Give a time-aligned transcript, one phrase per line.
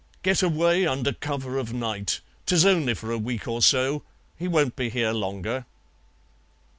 [0.23, 4.01] Get away under cover of night, 'tis only for a week or so,
[4.35, 5.67] he won't be here longer."